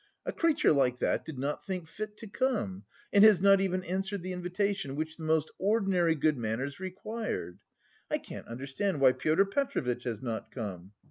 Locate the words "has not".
3.23-3.61, 10.05-10.49